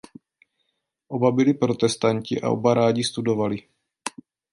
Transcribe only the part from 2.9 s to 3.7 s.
studovali.